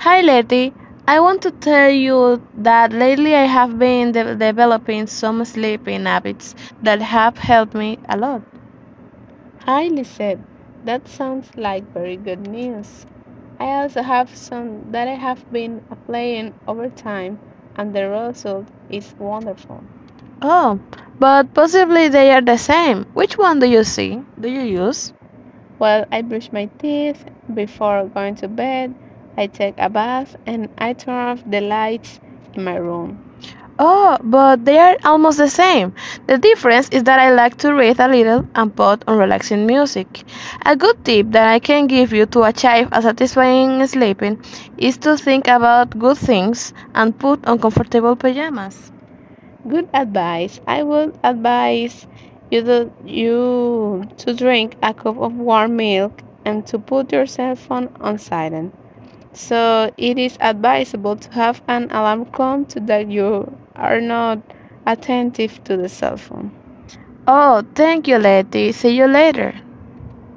[0.00, 0.72] Hi Letty,
[1.06, 6.54] I want to tell you that lately I have been de- developing some sleeping habits
[6.82, 8.40] that have helped me a lot.
[9.66, 10.38] Hi, Lisette.
[10.86, 13.04] That sounds like very good news.
[13.58, 17.38] I also have some that I have been applying over time,
[17.76, 19.84] and the result is wonderful.
[20.40, 20.80] Oh,
[21.18, 23.04] but possibly they are the same.
[23.12, 24.22] Which one do you see?
[24.40, 25.12] Do you use?
[25.78, 27.22] Well, I brush my teeth
[27.52, 28.94] before going to bed,
[29.36, 32.20] I take a bath, and I turn off the lights
[32.54, 33.20] in my room.
[33.78, 35.94] Oh, but they are almost the same.
[36.26, 40.24] The difference is that I like to read a little and put on relaxing music.
[40.64, 44.38] A good tip that I can give you to achieve a satisfying sleeping
[44.76, 48.92] is to think about good things and put on comfortable pajamas.
[49.68, 50.60] Good advice.
[50.66, 52.06] I would advise
[52.50, 57.54] you to, you to drink a cup of warm milk and to put your cell
[57.56, 58.74] phone on silent.
[59.32, 64.38] So it is advisable to have an alarm clock so that you are not
[64.86, 66.52] attentive to the cell phone.
[67.26, 68.72] Oh, thank you, Letty.
[68.72, 69.54] See you later.